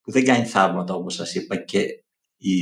που 0.00 0.12
δεν 0.12 0.24
κάνει 0.24 0.44
θαύματα 0.44 0.94
όπως 0.94 1.14
σας 1.14 1.34
είπα 1.34 1.56
και 1.56 1.86
οι, 2.36 2.52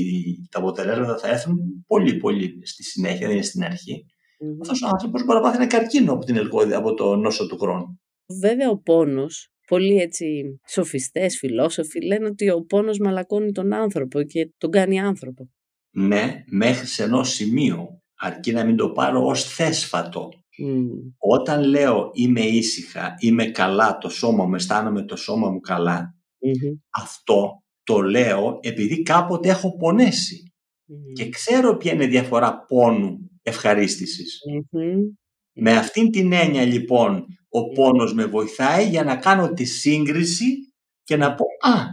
τα 0.50 0.58
αποτελέσματα 0.58 1.18
θα 1.18 1.28
έρθουν 1.28 1.84
πολύ 1.86 2.16
πολύ 2.16 2.66
στη 2.66 2.82
συνέχεια, 2.82 3.26
δεν 3.26 3.36
είναι 3.36 3.44
στην 3.44 3.64
αρχή. 3.64 4.04
Mm-hmm. 4.04 4.58
Αυτός 4.60 4.82
ο 4.82 4.86
άνθρωπος 4.86 5.24
μπορεί 5.24 5.38
να 5.38 5.44
πάθει 5.44 5.56
ένα 5.56 5.66
καρκίνο 5.66 6.12
από, 6.12 6.24
την 6.24 6.36
ελκώδη, 6.36 6.74
από 6.74 6.94
το 6.94 7.16
νόσο 7.16 7.46
του 7.46 7.58
χρόνου. 7.58 8.00
Βέβαια 8.40 8.70
ο 8.70 8.78
πόνος, 8.78 9.52
πολλοί 9.68 9.96
έτσι 9.96 10.60
σοφιστές, 10.68 11.38
φιλόσοφοι 11.38 12.04
λένε 12.04 12.26
ότι 12.26 12.50
ο 12.50 12.62
πόνος 12.62 12.98
μαλακώνει 12.98 13.52
τον 13.52 13.72
άνθρωπο 13.72 14.22
και 14.22 14.50
τον 14.58 14.70
κάνει 14.70 15.00
άνθρωπο. 15.00 15.50
Ναι, 15.90 16.44
μέχρι 16.46 16.86
σε 16.86 17.02
ενός 17.02 17.28
σημείο, 17.28 18.02
αρκεί 18.14 18.52
να 18.52 18.64
μην 18.64 18.76
το 18.76 18.90
πάρω 18.90 19.26
ως 19.26 19.44
θέσφατο. 19.54 20.28
Όταν 21.18 21.64
λέω 21.64 22.10
είμαι 22.12 22.40
ήσυχα, 22.40 23.14
είμαι 23.18 23.50
καλά, 23.50 23.98
το 23.98 24.08
σώμα 24.08 24.44
μου, 24.44 24.54
αισθάνομαι 24.54 25.04
το 25.04 25.16
σώμα 25.16 25.50
μου 25.50 25.60
καλα 25.60 26.18
αυτό 26.90 27.62
το 27.82 28.00
λέω 28.00 28.58
επειδή 28.62 29.02
κάποτε 29.02 29.48
έχω 29.48 29.76
πονέσει. 29.76 30.52
Και 31.12 31.28
ξέρω 31.28 31.76
ποια 31.76 31.92
είναι 31.92 32.04
η 32.04 32.08
διαφορά 32.08 32.64
πόνου 32.64 33.30
Με 35.52 35.72
αυτήν 35.72 36.10
την 36.10 36.32
έννοια 36.32 36.64
λοιπόν 36.64 37.26
ο 37.48 37.68
πόνος 37.68 38.14
με 38.14 38.24
βοηθάει 38.24 38.88
για 38.88 39.04
να 39.04 39.16
κάνω 39.16 39.52
τη 39.52 39.64
σύγκριση 39.64 40.72
και 41.04 41.16
να 41.16 41.34
πω 41.34 41.44
«Α, 41.60 41.84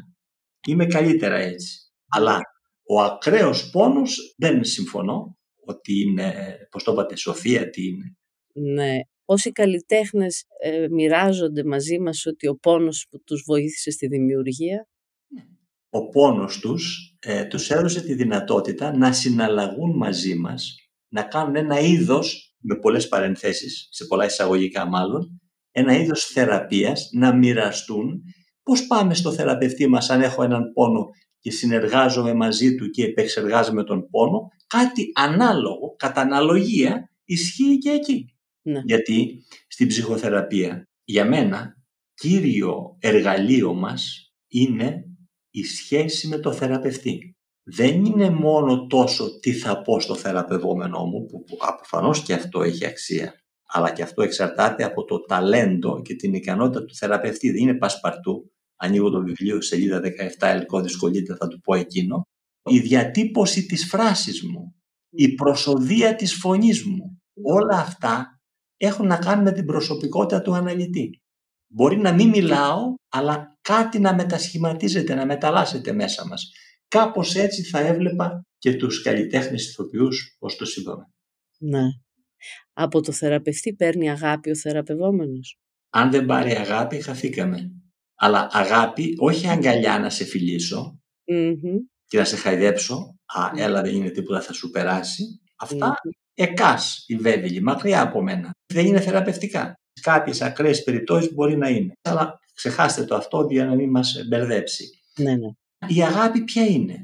είμαι 0.67 0.85
καλύτερα 0.85 1.35
έτσι». 1.35 1.79
Αλλά 2.07 2.39
ο 2.87 3.01
ακραίος 3.01 3.69
πόνος 3.69 4.35
δεν 4.37 4.63
συμφωνώ 4.63 5.37
ότι 5.65 6.01
είναι, 6.01 6.57
πώς 6.71 6.83
το 6.83 6.91
είπατε, 6.91 7.15
σοφία 7.15 7.69
τι 7.69 7.87
είναι. 7.87 8.15
Ναι. 8.53 8.99
Όσοι 9.25 9.51
καλλιτέχνες 9.51 10.43
ε, 10.61 10.87
μοιράζονται 10.91 11.63
μαζί 11.63 11.99
μας 11.99 12.25
ότι 12.25 12.47
ο 12.47 12.55
πόνος 12.55 13.07
που 13.09 13.23
τους 13.23 13.43
βοήθησε 13.45 13.91
στη 13.91 14.07
δημιουργία; 14.07 14.87
Ο 15.89 16.09
πόνος 16.09 16.59
τους 16.59 17.15
ε, 17.19 17.45
τους 17.45 17.69
έδωσε 17.69 18.01
τη 18.01 18.13
δυνατότητα 18.13 18.97
να 18.97 19.11
συναλλαγούν 19.11 19.97
μαζί 19.97 20.35
μας, 20.35 20.75
να 21.07 21.23
κάνουν 21.23 21.55
ένα 21.55 21.79
είδος, 21.79 22.55
με 22.57 22.75
πολλές 22.75 23.07
παρενθέσεις, 23.07 23.87
σε 23.91 24.05
πολλά 24.05 24.25
εισαγωγικά 24.25 24.85
μάλλον, 24.85 25.41
ένα 25.77 25.97
είδος 25.97 26.25
θεραπείας, 26.25 27.09
να 27.11 27.35
μοιραστούν 27.35 28.21
πώς 28.63 28.87
πάμε 28.87 29.13
στο 29.13 29.31
θεραπευτή 29.31 29.87
μας 29.87 30.09
αν 30.09 30.21
έχω 30.21 30.43
έναν 30.43 30.71
πόνο 30.73 31.09
και 31.39 31.51
συνεργάζομαι 31.51 32.33
μαζί 32.33 32.75
του 32.75 32.89
και 32.89 33.03
επεξεργάζομαι 33.03 33.83
τον 33.83 34.09
πόνο, 34.09 34.47
κάτι 34.67 35.11
ανάλογο, 35.15 35.95
κατά 35.97 36.21
αναλογία, 36.21 37.09
ισχύει 37.25 37.77
και 37.77 37.89
εκεί. 37.89 38.25
Ναι. 38.61 38.81
Γιατί 38.85 39.43
στην 39.67 39.87
ψυχοθεραπεία, 39.87 40.87
για 41.03 41.25
μένα, 41.25 41.73
κύριο 42.13 42.97
εργαλείο 42.99 43.73
μας 43.73 44.33
είναι 44.47 45.03
η 45.49 45.63
σχέση 45.63 46.27
με 46.27 46.37
το 46.37 46.51
θεραπευτή. 46.51 47.35
Δεν 47.63 48.05
είναι 48.05 48.29
μόνο 48.29 48.87
τόσο 48.87 49.39
τι 49.39 49.53
θα 49.53 49.81
πω 49.81 49.99
στο 49.99 50.15
θεραπευόμενό 50.15 51.05
μου, 51.05 51.25
που 51.25 51.43
αποφανώς 51.59 52.23
και 52.23 52.33
αυτό 52.33 52.61
έχει 52.61 52.85
αξία, 52.85 53.33
αλλά 53.75 53.91
και 53.91 54.03
αυτό 54.03 54.21
εξαρτάται 54.21 54.83
από 54.83 55.05
το 55.05 55.19
ταλέντο 55.19 56.01
και 56.01 56.15
την 56.15 56.33
ικανότητα 56.33 56.85
του 56.85 56.95
θεραπευτή. 56.95 57.51
Δεν 57.51 57.61
είναι 57.61 57.77
πασπαρτού. 57.77 58.51
Ανοίγω 58.75 59.09
το 59.09 59.21
βιβλίο, 59.21 59.61
σελίδα 59.61 60.01
17, 60.39 60.47
ελκό 60.47 60.81
δυσκολείται, 60.81 61.35
θα 61.35 61.47
του 61.47 61.59
πω 61.59 61.75
εκείνο. 61.75 62.21
Η 62.69 62.79
διατύπωση 62.79 63.65
της 63.65 63.85
φράσης 63.85 64.43
μου, 64.43 64.75
η 65.09 65.33
προσοδία 65.33 66.15
της 66.15 66.33
φωνής 66.33 66.83
μου, 66.85 67.21
όλα 67.41 67.77
αυτά 67.77 68.39
έχουν 68.77 69.07
να 69.07 69.17
κάνουν 69.17 69.43
με 69.43 69.51
την 69.51 69.65
προσωπικότητα 69.65 70.41
του 70.41 70.53
αναλυτή. 70.53 71.09
Μπορεί 71.67 71.97
να 71.97 72.13
μην 72.13 72.29
μιλάω, 72.29 72.93
αλλά 73.09 73.57
κάτι 73.61 73.99
να 73.99 74.13
μετασχηματίζεται, 74.13 75.15
να 75.15 75.25
μεταλλάσσεται 75.25 75.93
μέσα 75.93 76.27
μας. 76.27 76.51
Κάπως 76.87 77.35
έτσι 77.35 77.63
θα 77.63 77.79
έβλεπα 77.79 78.45
και 78.57 78.75
τους 78.75 79.01
καλλιτέχνες 79.01 79.69
ηθοποιούς, 79.69 80.35
ως 80.39 80.55
το 80.55 80.65
είπαμε. 80.79 81.03
Ναι. 81.57 81.83
Από 82.73 83.01
το 83.01 83.11
θεραπευτή 83.11 83.73
παίρνει 83.73 84.09
αγάπη 84.09 84.49
ο 84.49 84.55
θεραπευόμενος. 84.55 85.59
Αν 85.89 86.11
δεν 86.11 86.25
πάρει 86.25 86.51
αγάπη, 86.51 87.01
χαθήκαμε. 87.01 87.71
Αλλά 88.15 88.47
αγάπη, 88.51 89.15
όχι 89.17 89.47
αγκαλιά 89.47 89.99
να 89.99 90.09
σε 90.09 90.25
φιλησω 90.25 90.99
και 92.05 92.17
να 92.17 92.23
σε 92.23 92.35
χαϊδέψω. 92.35 93.15
Α, 93.25 93.51
έλα 93.55 93.81
δεν 93.81 93.95
είναι 93.95 94.09
τίποτα, 94.09 94.41
θα 94.41 94.53
σου 94.53 94.69
περάσει. 94.69 95.23
Αυτά 95.55 95.95
εκάς 96.33 97.03
η 97.07 97.15
βέβαιλη, 97.15 97.61
μακριά 97.61 98.01
από 98.01 98.21
μένα. 98.21 98.51
Δεν 98.73 98.85
είναι 98.85 98.99
θεραπευτικά. 98.99 99.73
Κάποιες 100.01 100.41
ακραίες 100.41 100.83
περιπτώσεις 100.83 101.33
μπορεί 101.33 101.57
να 101.57 101.69
είναι. 101.69 101.93
Αλλά 102.01 102.39
ξεχάστε 102.53 103.03
το 103.03 103.15
αυτό 103.15 103.47
για 103.49 103.65
να 103.65 103.75
μην 103.75 103.89
μας 103.89 104.15
μπερδέψει. 104.27 104.89
Ναι, 105.19 105.35
ναι. 105.35 105.47
Η 105.87 106.03
αγάπη 106.03 106.43
ποια 106.43 106.65
είναι; 106.65 107.01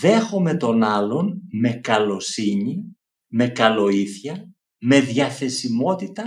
Δέχομαι 0.00 0.56
τον 0.56 0.82
άλλον 0.82 1.42
με 1.52 1.72
καλοσύνη, 1.72 2.97
με 3.28 3.48
καλοήθεια, 3.48 4.54
με 4.78 5.00
διαθεσιμότητα 5.00 6.26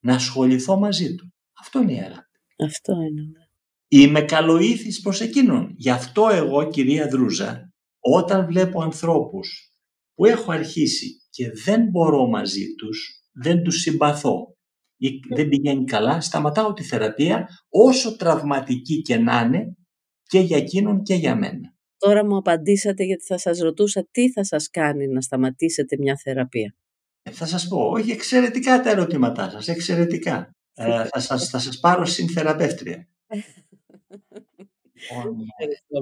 να 0.00 0.14
ασχοληθώ 0.14 0.78
μαζί 0.78 1.14
του. 1.14 1.32
Αυτό 1.60 1.82
είναι 1.82 1.92
η 1.92 1.98
αγάπη. 1.98 2.38
Αυτό 2.64 2.92
είναι. 2.92 3.22
Ναι. 3.22 3.42
Είμαι 3.88 4.20
καλοήθης 4.20 5.00
προς 5.00 5.20
εκείνον. 5.20 5.74
Γι' 5.76 5.90
αυτό 5.90 6.28
εγώ, 6.28 6.68
κυρία 6.68 7.08
Δρούζα, 7.08 7.72
όταν 8.00 8.46
βλέπω 8.46 8.82
ανθρώπους 8.82 9.74
που 10.14 10.24
έχω 10.24 10.52
αρχίσει 10.52 11.22
και 11.30 11.50
δεν 11.64 11.88
μπορώ 11.90 12.26
μαζί 12.26 12.74
τους, 12.74 13.22
δεν 13.32 13.62
τους 13.62 13.80
συμπαθώ 13.80 14.56
ή 14.96 15.08
δεν 15.34 15.48
πηγαίνει 15.48 15.84
καλά, 15.84 16.20
σταματάω 16.20 16.72
τη 16.72 16.82
θεραπεία 16.82 17.48
όσο 17.68 18.16
τραυματική 18.16 19.02
και 19.02 19.18
να 19.18 19.40
είναι 19.40 19.76
και 20.22 20.38
για 20.38 20.56
εκείνον 20.56 21.02
και 21.02 21.14
για 21.14 21.36
μένα. 21.36 21.71
Τώρα 22.02 22.24
μου 22.24 22.36
απαντήσατε 22.36 23.04
γιατί 23.04 23.24
θα 23.24 23.38
σας 23.38 23.58
ρωτούσα 23.58 24.08
τι 24.10 24.32
θα 24.32 24.44
σας 24.44 24.70
κάνει 24.70 25.06
να 25.06 25.20
σταματήσετε 25.20 25.96
μια 25.98 26.16
θεραπεία. 26.22 26.74
Ε, 27.22 27.30
θα 27.30 27.46
σας 27.46 27.68
πω, 27.68 27.78
όχι 27.78 28.10
εξαιρετικά 28.10 28.80
τα 28.80 28.90
ερωτήματά 28.90 29.50
σας, 29.50 29.68
εξαιρετικά. 29.68 30.56
ε, 30.74 31.04
θα, 31.04 31.20
σας, 31.20 31.48
θα 31.48 31.58
σας 31.58 31.80
πάρω 31.80 32.04
συνθεραπεύτρια. 32.04 33.08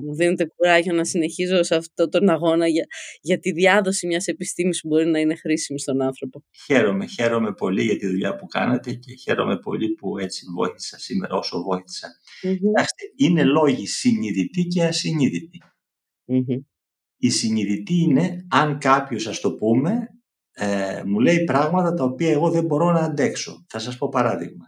Μου 0.05 0.15
δίνετε 0.15 0.47
κουράγιο 0.57 0.93
να 0.93 1.05
συνεχίζω 1.05 1.63
σε 1.63 1.75
αυτό 1.75 2.09
τον 2.09 2.29
αγώνα 2.29 2.67
για, 2.67 2.85
για 3.21 3.39
τη 3.39 3.53
διάδοση 3.53 4.07
μιας 4.07 4.27
επιστήμης 4.27 4.81
που 4.81 4.89
μπορεί 4.89 5.07
να 5.07 5.19
είναι 5.19 5.35
χρήσιμη 5.35 5.81
στον 5.81 6.03
άνθρωπο. 6.03 6.45
Χαίρομαι, 6.65 7.07
χαίρομαι 7.07 7.53
πολύ 7.53 7.83
για 7.83 7.97
τη 7.97 8.07
δουλειά 8.07 8.37
που 8.37 8.47
κάνατε 8.47 8.93
και 8.93 9.15
χαίρομαι 9.15 9.59
πολύ 9.59 9.89
που 9.89 10.19
έτσι 10.19 10.45
βοήθησα 10.57 10.99
σήμερα 10.99 11.35
όσο 11.35 11.63
βοήθησα. 11.63 12.09
είναι 13.17 13.45
λόγοι 13.45 13.87
συνειδητοί 13.87 14.63
και 14.63 14.83
ασυνειδητοι 16.31 16.67
Η 17.17 17.31
συνειδητή 17.31 17.95
είναι 17.95 18.47
αν 18.51 18.79
κάποιος, 18.79 19.27
ας 19.27 19.41
το 19.41 19.53
πούμε, 19.55 20.09
ε, 20.53 21.03
μου 21.07 21.21
λέει 21.21 21.45
πράγματα 21.45 21.95
τα 21.95 22.05
οποία 22.05 22.31
εγώ 22.31 22.51
δεν 22.51 22.65
μπορώ 22.65 22.93
να 22.93 23.01
αντέξω. 23.01 23.65
Θα 23.69 23.79
σας 23.79 23.97
πω 23.99 24.09
παράδειγμα. 24.09 24.65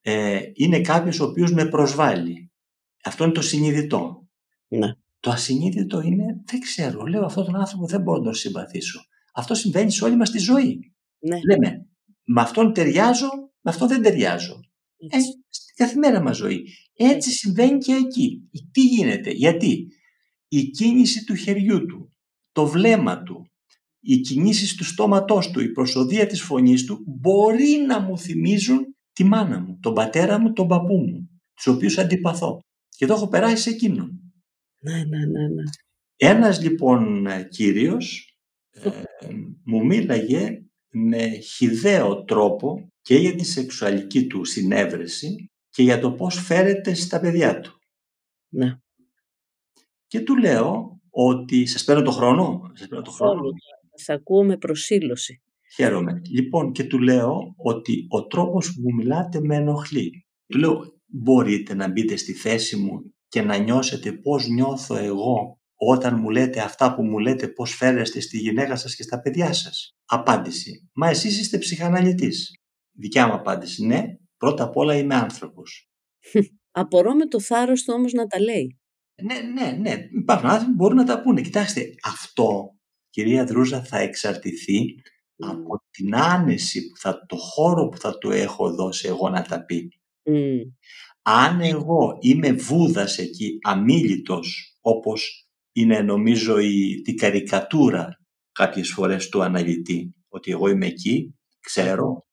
Ε, 0.00 0.40
είναι 0.54 0.80
κάποιος 0.80 1.20
ο 1.20 1.24
οποίος 1.24 1.52
με 1.52 1.68
προσβάλλει 1.68 2.48
αυτό 3.04 3.24
είναι 3.24 3.32
το 3.32 3.42
συνειδητό. 3.42 4.28
Ναι. 4.68 4.92
Το 5.20 5.30
ασυνείδητο 5.30 6.00
είναι, 6.00 6.24
δεν 6.44 6.60
ξέρω, 6.60 7.06
λέω 7.06 7.24
αυτόν 7.24 7.44
τον 7.44 7.56
άνθρωπο 7.56 7.86
δεν 7.86 8.02
μπορώ 8.02 8.18
να 8.18 8.24
τον 8.24 8.34
συμπαθήσω. 8.34 9.00
Αυτό 9.34 9.54
συμβαίνει 9.54 9.90
σε 9.90 10.04
όλη 10.04 10.16
μας 10.16 10.30
τη 10.30 10.38
ζωή. 10.38 10.94
Ναι. 11.18 11.38
Λέμε, 11.50 11.86
με 12.24 12.40
αυτόν 12.40 12.72
ταιριάζω, 12.72 13.28
με 13.60 13.70
αυτόν 13.70 13.88
δεν 13.88 14.02
ταιριάζω. 14.02 14.60
Ε, 14.96 15.18
στην 15.48 15.74
καθημερινή 15.76 16.22
μας 16.22 16.36
ζωή. 16.36 16.62
Έτσι 16.96 17.30
συμβαίνει 17.30 17.78
και 17.78 17.92
εκεί. 17.92 18.48
Τι 18.72 18.80
γίνεται, 18.80 19.30
γιατί; 19.30 19.86
Η 20.48 20.62
κίνηση 20.70 21.24
του 21.24 21.34
χεριού 21.34 21.86
του, 21.86 22.12
το 22.52 22.66
βλέμμα 22.66 23.22
του, 23.22 23.50
οι 24.00 24.20
κινήσεις 24.20 24.74
του 24.74 24.84
στόματός 24.84 25.50
του, 25.50 25.60
η 25.60 25.72
προσοδεία 25.72 26.26
της 26.26 26.42
φωνής 26.42 26.84
του 26.84 27.04
μπορεί 27.06 27.84
να 27.86 28.00
μου 28.00 28.18
θυμίζουν 28.18 28.96
τη 29.12 29.24
μάνα 29.24 29.60
μου, 29.60 29.78
τον 29.80 29.94
πατέρα 29.94 30.38
μου, 30.38 30.52
τον 30.52 30.68
παππού 30.68 30.96
μου, 30.96 31.28
τους 31.54 31.66
οποίους 31.66 31.98
αντιπαθώ 31.98 32.60
και 32.88 33.06
το 33.06 33.14
έχω 33.14 33.28
περάσει 33.28 33.62
σε 33.62 33.70
εκείνον. 33.70 34.32
Ναι, 34.80 35.04
ναι, 35.04 35.26
ναι, 35.26 35.48
ναι. 35.48 35.62
Ένας 36.16 36.62
λοιπόν 36.62 37.26
κύριος 37.48 38.34
ε, 38.70 38.90
μου 39.64 39.86
μίλαγε 39.86 40.62
με 40.88 41.28
χιδαίο 41.28 42.24
τρόπο 42.24 42.88
και 43.00 43.16
για 43.16 43.34
τη 43.34 43.44
σεξουαλική 43.44 44.26
του 44.26 44.44
συνέβρεση 44.44 45.50
και 45.70 45.82
για 45.82 46.00
το 46.00 46.12
πώς 46.12 46.40
φέρεται 46.40 46.94
στα 46.94 47.20
παιδιά 47.20 47.60
του. 47.60 47.78
Ναι. 48.48 48.78
Και 50.08 50.20
του 50.20 50.36
λέω 50.36 51.00
ότι... 51.10 51.66
Σας 51.66 51.84
παίρνω 51.84 52.02
το 52.02 52.10
χρόνο; 52.10 52.60
Σας 52.74 52.88
παίρνω 52.88 53.04
το 53.04 53.10
χρόνο. 53.10 53.40
Σας 53.94 54.16
ακούω 54.16 54.44
με 54.44 54.56
προσήλωση. 54.56 55.42
Χαίρομαι. 55.74 56.20
Λοιπόν, 56.30 56.72
και 56.72 56.84
του 56.84 56.98
λέω 56.98 57.54
ότι 57.56 58.06
ο 58.08 58.26
τρόπος 58.26 58.74
που 58.74 58.80
μου 58.80 58.94
μιλάτε 58.94 59.40
με 59.40 59.56
ενοχλεί. 59.56 60.26
Του 60.46 60.58
λέω, 60.58 61.00
μπορείτε 61.06 61.74
να 61.74 61.90
μπείτε 61.90 62.16
στη 62.16 62.32
θέση 62.32 62.76
μου 62.76 63.14
και 63.28 63.42
να 63.42 63.56
νιώσετε 63.56 64.12
πώς 64.12 64.48
νιώθω 64.48 64.96
εγώ 64.96 65.60
όταν 65.74 66.18
μου 66.20 66.30
λέτε 66.30 66.60
αυτά 66.60 66.94
που 66.94 67.02
μου 67.02 67.18
λέτε 67.18 67.48
πώς 67.48 67.74
φέρεστε 67.74 68.20
στη 68.20 68.38
γυναίκα 68.38 68.76
σας 68.76 68.96
και 68.96 69.02
στα 69.02 69.20
παιδιά 69.20 69.52
σας. 69.52 69.96
Απάντηση. 70.04 70.90
Μα 70.94 71.08
εσείς 71.08 71.40
είστε 71.40 71.58
ψυχαναλυτής. 71.58 72.50
Δικιά 72.92 73.26
μου 73.26 73.32
απάντηση. 73.32 73.86
Ναι, 73.86 74.02
πρώτα 74.36 74.64
απ' 74.64 74.76
όλα 74.76 74.96
είμαι 74.96 75.14
άνθρωπος. 75.14 75.90
Απορώ 76.70 77.14
με 77.14 77.26
το 77.26 77.40
θάρρος 77.40 77.82
του 77.82 77.92
όμως 77.96 78.12
να 78.12 78.26
τα 78.26 78.40
λέει. 78.40 78.78
Ναι, 79.22 79.34
ναι, 79.40 79.76
ναι. 79.80 80.08
Υπάρχουν 80.10 80.48
άνθρωποι 80.48 80.70
που 80.70 80.76
μπορούν 80.76 80.96
να 80.96 81.04
τα 81.04 81.20
πούνε. 81.20 81.40
Κοιτάξτε, 81.40 81.94
αυτό, 82.04 82.76
κυρία 83.10 83.44
Δρούζα, 83.44 83.84
θα 83.84 83.98
εξαρτηθεί 83.98 84.94
από 85.38 85.82
την 85.90 86.16
άνεση, 86.16 86.88
που 86.88 86.96
θα, 86.96 87.26
το 87.26 87.36
χώρο 87.36 87.88
που 87.88 87.98
θα 87.98 88.18
του 88.18 88.30
έχω 88.30 88.74
δώσει 88.74 89.08
εγώ 89.08 89.28
να 89.28 89.42
τα 89.42 89.64
πει. 89.64 89.88
Αν 91.22 91.60
εγώ 91.60 92.16
είμαι 92.20 92.52
βούδας 92.52 93.18
εκεί, 93.18 93.58
αμήλυτος, 93.62 94.78
όπως 94.80 95.48
είναι 95.72 96.00
νομίζω 96.00 96.58
η, 96.58 97.00
τη 97.04 97.14
καρικατούρα 97.14 98.18
κάποιες 98.52 98.90
φορές 98.90 99.28
του 99.28 99.42
αναλυτή, 99.42 100.14
ότι 100.28 100.50
εγώ 100.50 100.68
είμαι 100.68 100.86
εκεί, 100.86 101.34
ξέρω, 101.60 102.26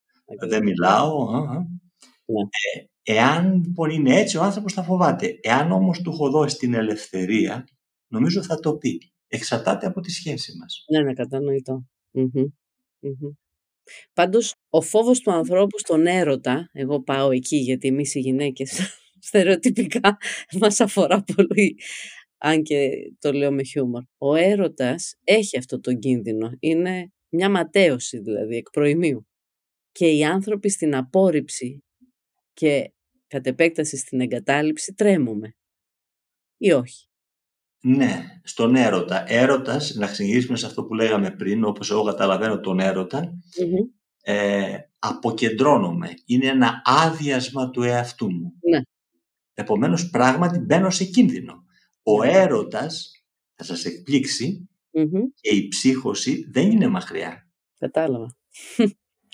δεν 0.47 0.63
μιλάω. 0.63 1.27
Ναι. 2.25 2.41
Ε, 2.41 3.13
εάν 3.13 3.63
λοιπόν 3.65 3.89
είναι 3.89 4.19
έτσι, 4.19 4.37
ο 4.37 4.41
άνθρωπος 4.41 4.73
θα 4.73 4.83
φοβάται. 4.83 5.39
Εάν 5.41 5.71
όμως 5.71 6.01
του 6.01 6.09
έχω 6.09 6.29
δώσει 6.29 6.57
την 6.57 6.73
ελευθερία, 6.73 7.67
νομίζω 8.07 8.43
θα 8.43 8.59
το 8.59 8.77
πει. 8.77 9.13
Εξαρτάται 9.27 9.85
από 9.85 10.01
τη 10.01 10.11
σχέση 10.11 10.57
μας. 10.57 10.85
Ναι, 10.91 11.01
ναι, 11.01 11.13
κατανοητό. 11.13 11.85
Πάντως, 14.13 14.55
ο 14.69 14.81
φόβος 14.81 15.19
του 15.19 15.31
ανθρώπου 15.31 15.79
στον 15.79 16.05
έρωτα, 16.05 16.69
εγώ 16.71 17.01
πάω 17.03 17.31
εκεί 17.31 17.57
γιατί 17.57 17.87
εμείς 17.87 18.15
οι 18.15 18.19
γυναίκες 18.19 18.79
στερεοτυπικά 19.27 20.17
μας 20.59 20.79
αφορά 20.79 21.23
πολύ, 21.35 21.75
αν 22.37 22.63
και 22.63 22.89
το 23.19 23.31
λέω 23.31 23.51
με 23.51 23.63
χιούμορ. 23.63 24.03
Ο 24.17 24.35
έρωτας 24.35 25.15
έχει 25.23 25.57
αυτό 25.57 25.79
το 25.79 25.93
κίνδυνο. 25.93 26.51
Είναι 26.59 27.11
μια 27.29 27.49
ματέωση 27.49 28.19
δηλαδή, 28.19 28.55
εκ 28.55 28.69
προημίου. 28.69 29.27
Και 29.91 30.07
οι 30.07 30.23
άνθρωποι 30.23 30.69
στην 30.69 30.95
απόρριψη 30.95 31.84
και 32.55 32.93
κατ' 33.27 33.47
επέκταση 33.47 33.97
στην 33.97 34.21
εγκατάλειψη 34.21 34.93
τρέμουμε. 34.93 35.55
Ή 36.57 36.71
όχι; 36.71 37.07
Ναι, 37.81 38.39
στον 38.43 38.75
έρωτα. 38.75 39.23
Έρωτας, 39.27 39.95
να 39.95 40.07
ξεκινήσουμε 40.07 40.57
σε 40.57 40.65
αυτό 40.65 40.83
που 40.83 40.93
λέγαμε 40.93 41.31
πριν, 41.31 41.63
όπως 41.63 41.91
εγώ 41.91 42.03
καταλαβαίνω 42.03 42.59
τον 42.59 42.79
ερωτα 42.79 43.33
ε, 44.21 44.77
αποκεντρώνομαι. 44.99 46.13
Είναι 46.25 46.45
ένα 46.47 46.81
άδειασμα 46.85 47.69
του 47.69 47.83
εαυτού 47.83 48.31
μου. 48.31 48.53
Ναι. 48.69 48.81
Επομένως, 49.53 50.09
πράγματι 50.09 50.59
μπαίνω 50.59 50.89
σε 50.89 51.05
κίνδυνο. 51.05 51.63
Ο 52.03 52.23
ναι. 52.23 52.31
έρωτας, 52.31 53.23
θα 53.55 53.63
σας 53.63 53.85
εκπληξει 53.85 54.69
και 55.41 55.55
η 55.55 55.67
ψύχωση 55.67 56.49
δεν 56.51 56.71
είναι 56.71 56.87
μακριά. 56.87 57.49
Κατάλαβα. 57.77 58.37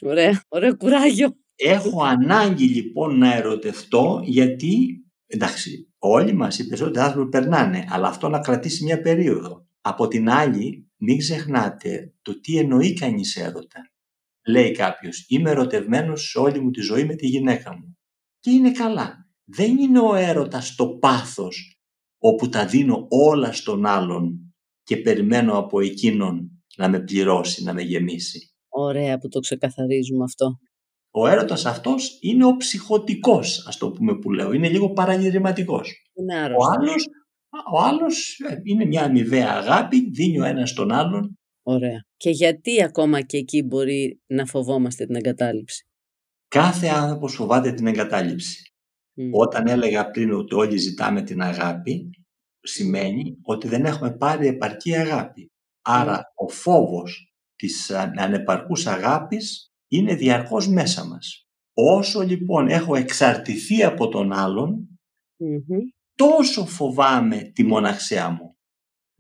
Ωραία, 0.02 0.44
ωραίο 0.48 0.78
κουράγιο. 0.78 1.41
Έχω 1.64 2.04
ανάγκη 2.04 2.66
λοιπόν 2.66 3.18
να 3.18 3.36
ερωτευτώ 3.36 4.22
γιατί, 4.24 5.04
εντάξει, 5.26 5.94
όλοι 5.98 6.34
μας 6.34 6.60
οι 6.60 6.68
περισσότεροι 6.68 7.06
άνθρωποι 7.06 7.30
περνάνε, 7.30 7.86
αλλά 7.90 8.08
αυτό 8.08 8.30
να 8.30 8.40
κρατήσει 8.40 8.84
μια 8.84 9.02
περίοδο. 9.02 9.68
Από 9.82 10.08
την 10.08 10.30
άλλη, 10.30 10.90
μην 10.98 11.18
ξεχνάτε 11.18 12.14
το 12.22 12.40
τι 12.40 12.58
εννοεί 12.58 12.94
κανείς 12.94 13.36
έρωτα. 13.36 13.92
Λέει 14.48 14.72
κάποιος, 14.72 15.26
είμαι 15.28 15.50
ερωτευμένος 15.50 16.30
σε 16.30 16.40
όλη 16.40 16.60
μου 16.60 16.72
τη 16.72 16.82
ζωή 16.82 17.06
με 17.06 17.16
τη 17.16 17.28
γυναίκα 17.28 17.78
μου. 17.78 17.98
Και 18.40 18.52
είναι 18.52 18.72
καλά. 18.72 19.30
Δεν 19.46 19.78
είναι 19.78 20.00
ο 20.00 20.16
έρωτας 20.16 20.76
το 20.76 20.88
πάθος 20.88 21.80
όπου 22.18 22.50
τα 22.50 22.66
δίνω 22.66 23.08
όλα 23.10 23.52
στον 23.52 23.86
άλλον 23.86 24.54
και 24.84 24.98
περιμένω 24.98 25.58
από 25.58 25.80
εκείνον 25.80 26.64
να 26.78 26.90
με 26.90 27.00
πληρώσει, 27.00 27.64
να 27.64 27.74
με 27.74 27.82
γεμίσει. 27.82 28.54
Ωραία 28.70 29.18
που 29.18 29.28
το 29.28 29.40
ξεκαθαρίζουμε 29.40 30.24
αυτό. 30.24 30.58
Ο 31.12 31.28
έρωτας 31.28 31.66
αυτός 31.66 32.18
είναι 32.22 32.46
ο 32.46 32.58
ψυχοτικός, 32.58 33.68
ας 33.68 33.78
το 33.78 33.92
πούμε 33.92 34.18
που 34.20 34.32
λέω. 34.32 34.52
Είναι 34.52 34.70
λίγο 34.70 34.94
παραγγελματικός. 34.94 35.92
Είναι 36.14 36.36
ο 36.44 36.66
άλλος, 36.78 37.08
ο 37.74 37.80
άλλος 37.80 38.40
ε, 38.50 38.56
είναι 38.64 38.86
μια 38.86 39.04
αμοιβαία 39.04 39.52
αγάπη, 39.52 40.10
δίνει 40.10 40.40
ο 40.40 40.44
ένας 40.44 40.74
τον 40.74 40.92
άλλον. 40.92 41.40
Ωραία. 41.64 42.06
Και 42.18 42.30
γιατί 42.30 42.84
ακόμα 42.84 43.22
και 43.22 43.38
εκεί 43.38 43.64
μπορεί 43.64 44.22
να 44.28 44.46
φοβόμαστε 44.46 45.06
την 45.06 45.16
εγκατάλειψη; 45.16 45.86
Κάθε 46.48 46.88
άνθρωπος 46.88 47.34
φοβάται 47.34 47.72
την 47.74 47.88
εγκατάλειψη. 47.88 48.66
Όταν 49.32 49.68
έλεγα 49.68 50.12
πριν 50.12 50.34
ότι 50.34 50.56
όλοι 50.56 50.78
ζητάμε 50.78 51.22
την 51.22 51.42
αγάπη, 51.42 52.10
σημαίνει 52.62 53.38
ότι 53.44 53.68
δεν 53.68 53.86
έχουμε 53.86 54.12
πάρει 54.12 54.48
επαρκή 54.48 54.96
αγάπη. 54.96 55.52
Άρα 55.82 56.22
ο 56.36 56.48
φόβος 56.48 57.34
της 57.56 57.92
ανεπαρκούς 57.92 58.88
αγάπης 58.88 59.71
είναι 59.92 60.16
διαρκώς 60.16 60.68
μέσα 60.68 61.06
μας. 61.06 61.48
Όσο 61.74 62.22
λοιπόν 62.22 62.68
έχω 62.68 62.96
εξαρτηθεί 62.96 63.84
από 63.84 64.08
τον 64.08 64.32
αλλον 64.32 65.00
τόσο 66.16 66.66
φοβάμαι 66.66 67.52
τη 67.54 67.64
μοναξιά 67.64 68.30
μου. 68.30 68.56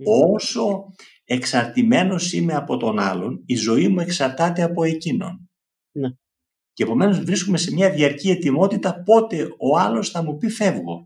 Όσο 0.05 0.85
εξαρτημένος 1.23 2.33
είμαι 2.33 2.53
από 2.53 2.77
τον 2.77 2.99
άλλον, 2.99 3.43
η 3.45 3.55
ζωή 3.55 3.87
μου 3.87 3.99
εξαρτάται 3.99 4.61
από 4.61 4.83
εκείνον. 4.83 5.49
Ναι. 5.91 6.09
Και 6.73 6.83
επομένως 6.83 7.19
βρίσκομαι 7.19 7.57
σε 7.57 7.73
μια 7.73 7.89
διαρκή 7.91 8.29
ετοιμότητα 8.29 9.03
πότε 9.03 9.47
ο 9.57 9.77
άλλος 9.77 10.09
θα 10.09 10.23
μου 10.23 10.37
πει 10.37 10.49
φεύγω. 10.49 11.03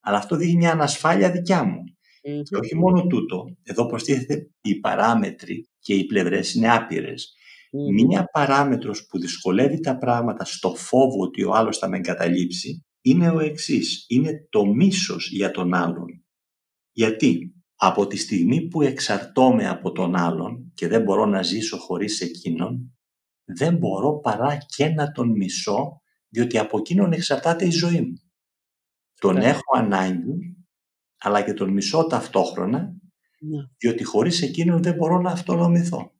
Αλλά 0.00 0.16
αυτό 0.16 0.36
δείχνει 0.36 0.56
μια 0.56 0.72
ανασφάλεια 0.72 1.30
δικιά 1.30 1.64
μου. 1.64 1.82
Και 2.22 2.56
όχι 2.56 2.76
μόνο 2.76 3.06
τούτο, 3.06 3.56
εδώ 3.62 3.86
προστίθεται 3.86 4.50
οι 4.60 4.80
παράμετροι 4.80 5.68
και 5.78 5.94
οι 5.94 6.04
πλευρές 6.04 6.54
είναι 6.54 6.72
άπειρες. 6.72 7.34
Μία 7.72 8.24
παράμετρος 8.32 9.06
που 9.06 9.18
δυσκολεύει 9.18 9.80
τα 9.80 9.98
πράγματα 9.98 10.44
στο 10.44 10.74
φόβο 10.74 11.22
ότι 11.22 11.44
ο 11.44 11.52
άλλος 11.54 11.78
θα 11.78 11.88
με 11.88 11.96
εγκαταλείψει 11.96 12.84
είναι 13.00 13.30
ο 13.30 13.40
εξής, 13.40 14.04
είναι 14.08 14.46
το 14.50 14.64
μίσος 14.64 15.30
για 15.30 15.50
τον 15.50 15.74
άλλον. 15.74 16.24
Γιατί 16.92 17.54
από 17.76 18.06
τη 18.06 18.16
στιγμή 18.16 18.68
που 18.68 18.82
εξαρτώμαι 18.82 19.68
από 19.68 19.92
τον 19.92 20.16
άλλον 20.16 20.72
και 20.74 20.88
δεν 20.88 21.02
μπορώ 21.02 21.26
να 21.26 21.42
ζήσω 21.42 21.76
χωρίς 21.76 22.20
εκείνον, 22.20 22.96
δεν 23.44 23.76
μπορώ 23.76 24.20
παρά 24.20 24.58
και 24.66 24.88
να 24.88 25.12
τον 25.12 25.30
μισώ, 25.30 26.02
διότι 26.28 26.58
από 26.58 26.78
εκείνον 26.78 27.12
εξαρτάται 27.12 27.66
η 27.66 27.70
ζωή 27.70 28.00
μου. 28.00 28.16
Τον 29.20 29.36
έχω 29.36 29.76
ανάγκη, 29.76 30.56
αλλά 31.18 31.42
και 31.42 31.52
τον 31.52 31.70
μισώ 31.70 32.06
ταυτόχρονα, 32.06 32.78
ναι. 33.38 33.62
διότι 33.78 34.04
χωρίς 34.04 34.42
εκείνον 34.42 34.82
δεν 34.82 34.94
μπορώ 34.94 35.20
να 35.20 35.30
αυτονομηθω 35.30 36.12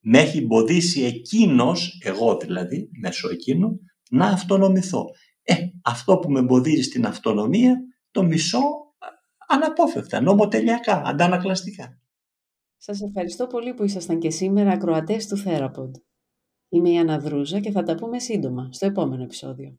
Με 0.00 0.18
έχει 0.18 0.38
εμποδίσει 0.38 1.02
εκείνος, 1.02 1.98
εγώ 2.04 2.36
δηλαδή, 2.36 2.88
μέσω 3.00 3.28
εκείνου, 3.30 3.80
να 4.10 4.26
αυτονομηθώ. 4.26 5.04
Ε, 5.42 5.54
αυτό 5.84 6.18
που 6.18 6.30
με 6.30 6.38
εμποδίζει 6.38 6.82
στην 6.82 7.06
αυτονομία, 7.06 7.76
το 8.10 8.22
μισώ 8.22 8.60
αναπόφευκτα, 9.48 10.20
νομοτελειακά, 10.20 11.02
αντανακλαστικά. 11.04 12.00
Σας 12.76 13.00
ευχαριστώ 13.00 13.46
πολύ 13.46 13.74
που 13.74 13.84
ήσασταν 13.84 14.18
και 14.18 14.30
σήμερα 14.30 14.70
ακροατές 14.70 15.26
του 15.26 15.36
Θέραποντ. 15.36 15.94
Είμαι 16.68 16.90
η 16.90 16.98
Αναδρούζα 16.98 17.60
και 17.60 17.70
θα 17.70 17.82
τα 17.82 17.94
πούμε 17.94 18.18
σύντομα 18.18 18.68
στο 18.72 18.86
επόμενο 18.86 19.22
επεισόδιο. 19.22 19.78